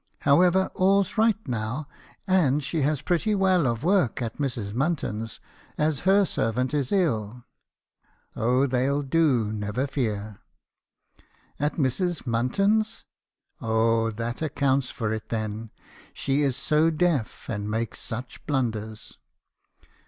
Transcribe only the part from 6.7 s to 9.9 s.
is ill. Oh, they '11 do, never